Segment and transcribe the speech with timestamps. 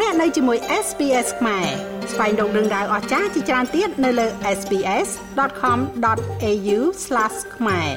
[0.00, 1.66] លោកអ្នកនៅជាមួយ SPS ខ្មែរ
[2.12, 4.26] ស្វែងរកដឹងដៅអស្ចារ្យជាច្រើនទៀតនៅលើ
[4.58, 6.78] SPS.com.au/
[7.56, 7.90] ខ្មែរ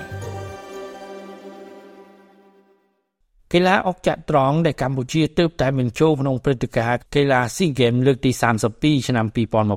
[3.53, 8.31] កីឡាអុកចត្រង្គដែលកម្ពុជាទើបតែបញ្ចូលក្នុងព្រឹត្តិការណ៍កីឡា SEA Games លើកទី
[8.69, 9.25] 32ឆ្នាំ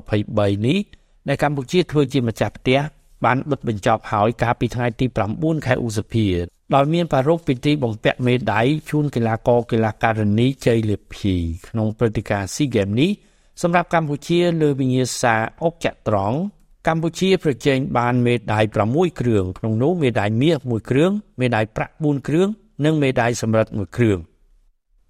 [0.09, 0.79] 2023នេះ
[1.27, 2.79] ដែលកម្ពុជាធ្វើជាម្ចាស់ផ្ទះ
[3.25, 6.27] បានបិទបញ្ចប់ហើយកាលពីថ្ងៃទី9ខែឧសភា
[6.75, 11.35] ដោយមានប្រារព្ធពិធីបំពាក់មេដាយជូនកីឡាករកីឡាការិនីជ័យលាភី
[11.67, 13.11] ក្នុងព្រឹត្តិការណ៍ SEA Games នេះ
[13.61, 16.39] សម្រាប់កម្ពុជាលើវិញ្ញាសាអុកចត្រង្គ
[16.87, 22.47] កម្ពុជាប្រជែងបានមេដាយ6គ្រឿងក្នុងនោះមេដាយមាស1គ្រឿងមេដាយប្រាក់4គ្រឿង
[22.85, 24.17] និងមេដាយសំរឹទ្ធ1គ្រឿង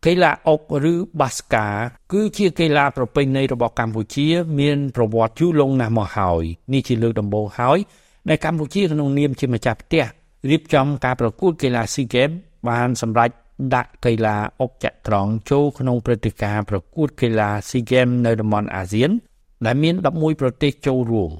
[0.05, 1.67] កីឡាអុកឬបាសកា
[2.11, 4.27] គឺជាកីឡាប្រពៃណីរបស់កម្ពុជា
[4.59, 7.79] មានប្រវត្តិយូរលង់ណាស់មកហើយនេះជាលើកដំបូងហើយ
[8.29, 10.05] ដែលកម្ពុជាក្នុងនាមជាម្ចាស់ផ្ទះ
[10.49, 12.35] រៀបចំការប្រកួតកីឡា SEA Games
[12.69, 13.29] បានសម្រេច
[13.75, 19.11] ដាក់កីឡាអុកចត្រង្គចូលក្នុងព្រឹត្តិការណ៍ប្រកួតកីឡា SEA Games នៅតំបន់អាស៊ាន
[19.65, 21.31] ដែលមាន11ប្រទេសចូលរួម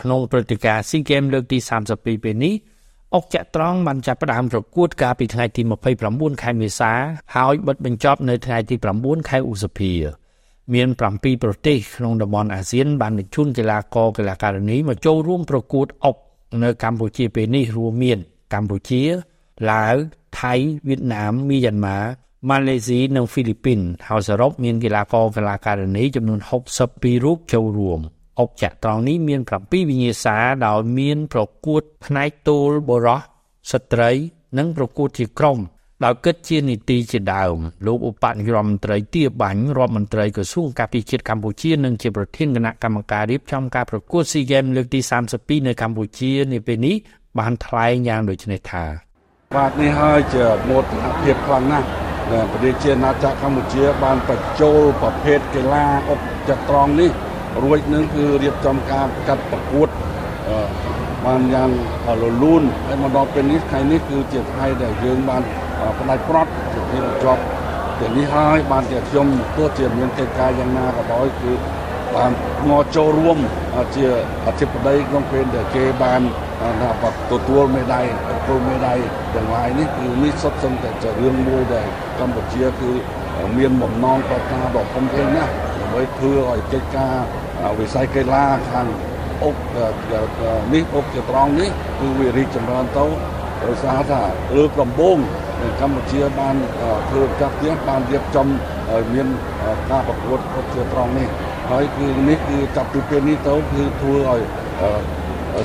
[0.00, 1.58] ក្នុងព្រឹត្តិការណ៍ SEA Games លើកទី
[1.92, 2.54] 32ពេលនេះ
[3.14, 5.62] អុកចត្រង្គបានចាប់ផ្ដើមប្រកួតកាលពីថ្ងៃទី
[6.02, 6.92] 29ខែមេសា
[7.34, 9.92] ហើយបិទបញ្ចប់នៅថ្ងៃទី9ខែឧសភា
[10.74, 16.16] មាន7ប្រទេសក្នុងតំបន់អាស៊ានបានបញ្ជូនកីឡាករកីឡាការិនីមកចូលរួមប្រកួតអុក
[16.62, 18.18] នៅកម្ពុជាពេលនេះរួមមាន
[18.52, 19.02] កម្ពុជា
[19.70, 19.96] ឡាវ
[20.40, 20.54] ថៃ
[20.88, 21.98] វៀតណាមមីយ៉ាន់ម៉ា
[22.48, 26.40] ម៉ាឡេស៊ីនិងហ្វីលីពីនហើយសរុបមានកីឡាករកីឡាការិនីចំនួន
[26.82, 28.00] 62រូបចូលរួម
[28.40, 33.20] អុកចត្រង្គនេះមាន7វិញ្ញាសាដោយមានប្រកួតផ្នែកទោលបរោះ
[33.72, 34.10] ស្ត្រី
[34.58, 35.58] និងប្រកួតជាក្រុម
[36.04, 45.00] ដោយគិតជានីតិជាដើមលោកឧបនាយករដ្ឋមន្ត្រីទាបាញ់រដ្ឋមន្ត្រីក្រសួងការពារជាតិកម្ពុជានិងជាប្រធានគណៈកម្មការរៀបចំការប្រកួត SEA Games លើកទី
[45.34, 46.96] 32នៅកម្ពុជានាពេលនេះ
[47.38, 48.84] បានថ្លែងយ៉ាងដូចនេះថា
[49.56, 51.86] បាទនេះហើយជាមោទនភាពខ្លាំងណាស់
[52.32, 57.10] ដែលប្រទេសជាណាចក្រកម្ពុជាបានបញ្ចូលប្រភេទកីឡាអុកចត្រង្គនេះ
[57.62, 59.88] រួចនឹងគឺរៀបចំការកាត់ប្រកួត
[61.26, 61.70] បានយ៉ាង
[62.22, 65.42] រលូនហើយមកដល់ពេលនេះថ្ងៃនេះគឺជាថ្ងៃដែលយើងបាន
[65.98, 67.42] ផ្ដាច់ប្រត់ជាទីជាប់
[68.00, 69.26] ទាំងនេះហើយបានជាខ្ញុំ
[69.56, 71.52] ទោះជាមានកិច្ចការយ៉ាងណាក៏ដោយគឺ
[72.16, 72.32] បាន
[72.68, 73.38] ងចូលរួម
[73.96, 74.06] ជា
[74.46, 76.20] អធិបតីក្នុងពេលដែលគេបាន
[77.32, 78.98] ទទួលមេដាយទទួលមេដាយ
[79.34, 81.86] ទាំងឡាយនេះគឺនេះសុទ្ធសឹងតែជារឿងមួយដែល
[82.20, 82.90] កម្ពុជាគឺ
[83.58, 87.14] មានបំណងប្រាថ្នាដ៏ធំធេងណាស់ដើម្បីធ្វើឲ្យកិច្ចការ
[87.78, 88.86] វិស័យកីឡាខាង
[89.44, 89.56] អុក
[90.74, 91.70] នេះអុកជាត្រង់នេះ
[92.00, 93.06] គឺវារីកចម្រើនទៅ
[93.64, 94.20] ដោយសារថា
[94.56, 95.18] លើកដំបូង
[95.80, 96.56] កម្ពុជាបាន
[97.10, 99.26] ធ្វើចាត់ទៀងបានរៀបចំឲ្យមាន
[99.90, 101.28] ការប្រកួតអុកជាត្រង់នេះ
[101.70, 104.40] ហើយគឺនេះគឺចាប់ពីពេលនេះទៅគឺធ្វើឲ្យ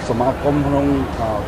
[0.10, 0.86] សមាគមក្នុង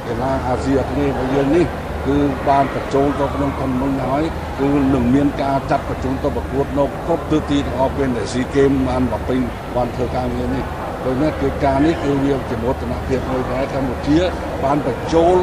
[0.07, 1.65] កីឡាអាស៊ីអាគ្នេយ៍របស់យើងនេះ
[2.07, 2.17] គឺ
[2.49, 4.23] បានបញ្ចូលទៅក្នុងធនមុនហើយ
[4.61, 9.39] គឺនឹងមានការចាត់ប្រជុំទៅប្រកួតនៅគ្រប់ទិសទីទាំងអស់ពេលដែលស៊ីហ្គេមបានបំពេញ
[9.75, 10.63] បានធ្វើការងារនេះ
[11.05, 14.19] ដូច្នេះគឺការនេះគឺវាជាមោទនភាពមួយដែរកម្ពុជា
[14.63, 15.35] បានបញ្ចូល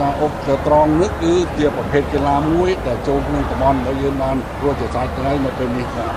[0.00, 0.32] ដល់អុក
[0.66, 6.14] ត្រង់នេះគឺជាប្រភេទកីឡាមួយដែលចូលក្នុងតំបន់របស់យើងបានរួចជាសាច់ថ្ងៃនៅពេលនេះបាទ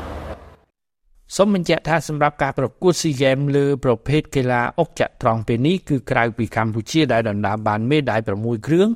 [1.35, 8.89] សូមបញ្ជាក់ថាសម្រាប់ការប្រកួត SEA Games លើប្រភេទកីឡាអុកចត្រង្គពេលនេះគឺក្រៅពីកម្ពុជាដែលដណ្ដើមបានមេដាយ6គ្រឿង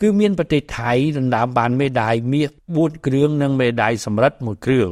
[0.00, 4.88] គឺមានប្រទេសថៃដណ្ដើមបានមេដាយមាស4គ្រឿងនិងមេដាយសំរឹទ្ធ1គ្រឿង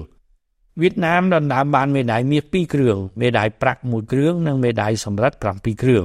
[0.81, 6.05] វៀតណាមដណ្ដើមបានមេដាយមាស2គ្រឿងមេដាយប្រាក់1គ្រឿងនិងមេដាយសំរឹទ្ធ7គ្រឿង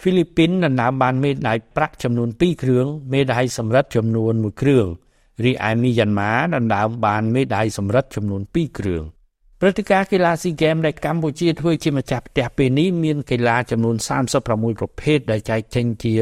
[0.00, 4.86] ហ្វីលីពីនដណ្ដើមបានមេដាយប្រាក់ចំនួន2គ្រឿងមេដាយសំរឹទ្ធចំនួន1គ្រឿង
[5.44, 9.02] រីឯមីយ៉ាន់ម៉ាដណ្ដើមបានមេដាយសំរឹទ្ធចំនួន2គ្រឿង
[9.60, 13.96] ព្រឹត្តិការណ៍កីឡាស៊ីហ្គេមដែលកម្ពុជាធ្វើជាម្ចាស់ផ្ទះពេលនេះមានកីឡាចំនួន
[14.38, 14.46] 36
[14.80, 16.12] ប្រភេទដែលចែកចេញជា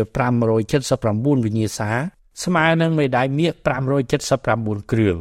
[0.68, 1.90] 579វិញ្ញាសា
[2.44, 3.52] ស្មើនឹងមេដាយមាស
[4.22, 5.16] 579គ្រឿង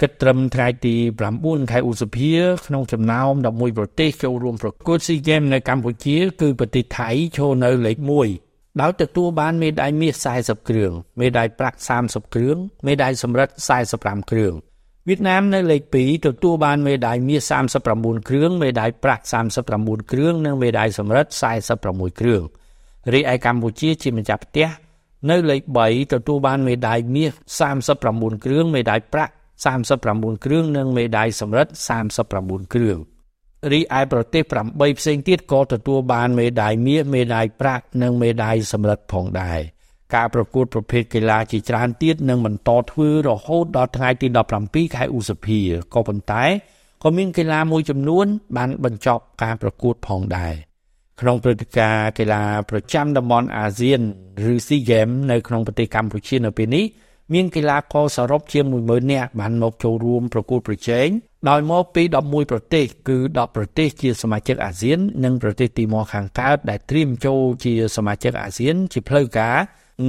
[0.00, 0.94] គិតត្រឹមថ្ងៃទី
[1.32, 2.34] 9ខែឧសភា
[2.66, 7.98] ក្នុងចំណោម11ប្រទេសចូលរួមប្រកួត SEA Games នៅកម្ពុជា គឺប្រទេសថៃចូលនៅលេខ
[8.40, 12.56] 1ដោយទទួលបានមេដាយមាស40គ្រឿងមេដាយប្រាក់30គ្រឿង
[12.86, 13.54] មេដាយសំរឹទ្ធ
[13.92, 14.54] 45គ្រឿង
[15.08, 17.52] វៀតណាមនៅលេខ2ទទួលបានមេដាយមាស
[17.90, 19.24] 39គ្រឿងមេដាយប្រាក់
[19.68, 21.32] 39គ្រឿងនិងមេដាយសំរឹទ្ធ
[21.76, 22.42] 46គ្រឿង
[23.12, 24.68] រីឯកម្ពុជាជាម្ចាស់ផ្ទះ
[25.30, 27.26] នៅលេខ3ទទួលបានមេដាយមា
[27.58, 29.32] ស39គ្រឿងមេដាយប្រាក់
[29.64, 31.72] 39គ្រឿងនិងមេដាយសំរឹទ្ធ
[32.22, 32.98] 39គ្រឿង
[33.72, 39.60] រីឯប្រទេស8ផ្សេងទៀតក៏ទទួលបានមេដាយមាសមេដាយប្រាក់និងមេដាយសំរឹទ្ធផងដែរ
[40.14, 44.26] ការប្រកួតប្រភេទកីឡាជាច្រើនទៀតនឹងបន្តធ្វើរហូតដល់ថ្ងៃទី
[44.60, 45.60] 17ខែឧសភា
[45.94, 46.44] ក៏ប៉ុន្តែ
[47.02, 48.26] ក៏មានកីឡាមួយចំនួន
[48.56, 50.54] បានបញ្ចប់ការប្រកួតផងដែរ
[51.20, 54.00] ក្នុងព្រឹត្តិការណ៍កីឡាប្រចាំតំបន់អាស៊ាន
[54.52, 56.84] ឬ SEA Games នៅក្នុងប្រទេសកម្ពុជានៅពេលនេះ
[57.32, 61.08] មានកីឡាករសរុបជាង10000នាក់បានមកចូលរួមប្រកួតប្រជែង
[61.48, 69.56] ដោយមកពី11ប្រទេសគឺ10ប្រទេសជាសមាជិកអាស៊ាន និងប្រទេសទីម៉ូខាងកើតដែលត្រៀមចូលជាសមាជិកអាស៊ាន ជាផ្លូវការ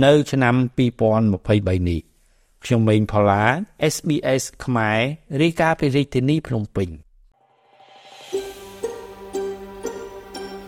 [0.05, 2.01] នៅឆ្នាំ2023នេះ
[2.63, 3.43] ខ្ញុំម៉េងផល្លា
[3.93, 4.99] SBS ខ្មែរ
[5.41, 6.89] រាយការណ៍ពីរាជធានីភ្នំពេញ